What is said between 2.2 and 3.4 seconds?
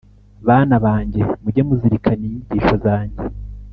inyigisho zanjye!